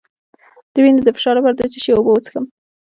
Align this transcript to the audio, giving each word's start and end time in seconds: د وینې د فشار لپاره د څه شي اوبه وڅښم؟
د 0.73 0.75
وینې 0.83 1.01
د 1.03 1.09
فشار 1.17 1.35
لپاره 1.37 1.55
د 1.55 1.61
څه 1.73 1.77
شي 1.83 1.91
اوبه 1.93 2.11
وڅښم؟ 2.13 2.45